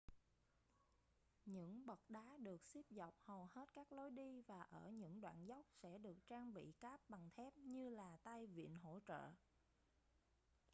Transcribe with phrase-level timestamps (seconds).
[1.45, 5.45] những bậc đá được xếp dọc hầu hết các lối đi và ở những đoạn
[5.47, 9.31] dốc sẽ được trang bị cáp bằng thép như là tay vịn hỗ trợ